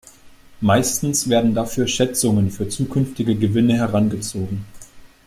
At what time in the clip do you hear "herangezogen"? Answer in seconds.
3.75-4.65